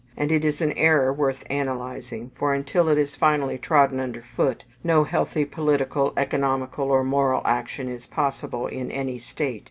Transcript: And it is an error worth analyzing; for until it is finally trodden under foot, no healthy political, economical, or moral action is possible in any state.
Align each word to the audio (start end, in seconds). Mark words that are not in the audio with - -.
And 0.17 0.31
it 0.31 0.43
is 0.43 0.61
an 0.61 0.71
error 0.71 1.13
worth 1.13 1.43
analyzing; 1.47 2.31
for 2.33 2.55
until 2.55 2.87
it 2.89 2.97
is 2.97 3.15
finally 3.15 3.59
trodden 3.59 3.99
under 3.99 4.23
foot, 4.23 4.63
no 4.83 5.03
healthy 5.03 5.45
political, 5.45 6.11
economical, 6.17 6.89
or 6.89 7.03
moral 7.03 7.43
action 7.45 7.87
is 7.87 8.07
possible 8.07 8.65
in 8.65 8.89
any 8.89 9.19
state. 9.19 9.59